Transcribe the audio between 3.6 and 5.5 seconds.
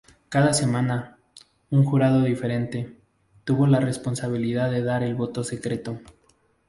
la responsabilidad de dar el voto